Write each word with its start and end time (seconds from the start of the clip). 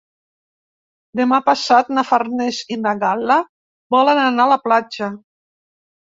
Demà 1.19 1.39
passat 1.49 1.91
na 1.97 2.05
Farners 2.13 2.63
i 2.77 2.79
na 2.87 2.95
Gal·la 3.05 3.39
volen 3.99 4.25
anar 4.25 4.49
a 4.51 4.53
la 4.55 4.61
platja. 4.67 5.13